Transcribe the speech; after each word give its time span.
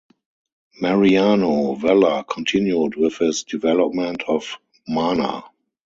Mariano 0.81 1.75
Vella 1.75 2.23
continued 2.27 2.95
with 2.95 3.17
his 3.19 3.43
development 3.43 4.23
of 4.27 4.57
Mana. 4.87 5.43